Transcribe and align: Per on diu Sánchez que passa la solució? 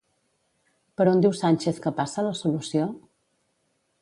Per 1.01 1.07
on 1.11 1.21
diu 1.25 1.35
Sánchez 1.41 1.83
que 1.85 1.93
passa 2.01 2.27
la 2.31 2.35
solució? 2.43 2.89